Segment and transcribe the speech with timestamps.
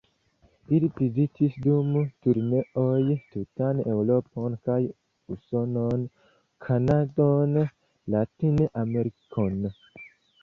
[0.75, 1.89] Ili vizitis dum
[2.27, 4.77] turneoj tutan Eŭropon kaj
[5.35, 6.05] Usonon,
[6.69, 7.55] Kanadon,
[8.15, 9.61] Latin-Amerikon.